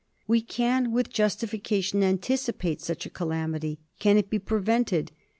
We 0.25 0.41
can, 0.41 0.91
with 0.91 1.11
justification, 1.11 2.01
anticipate, 2.01 2.81
such 2.81 3.05
a 3.05 3.09
calamity. 3.11 3.81
Can 3.99 4.17
it 4.17 4.31
be 4.31 4.39
prevented? 4.39 5.11